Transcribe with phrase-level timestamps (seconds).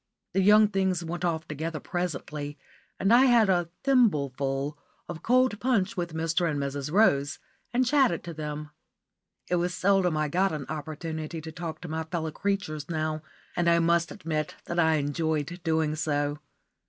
[0.33, 2.57] The young things went off together presently,
[2.99, 4.75] and I had a thimbleful
[5.07, 6.49] of cold punch with Mr.
[6.49, 6.91] and Mrs.
[6.91, 7.37] Rose,
[7.71, 8.71] and chatted to them.
[9.47, 13.21] It was seldom I got an opportunity to talk to my fellow creatures now,
[13.55, 16.39] and I must admit that I enjoyed doing so.